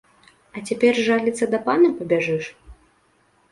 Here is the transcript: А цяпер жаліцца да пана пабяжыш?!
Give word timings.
А 0.55 0.63
цяпер 0.71 0.93
жаліцца 1.09 1.45
да 1.53 1.61
пана 1.69 1.93
пабяжыш?! 2.01 2.51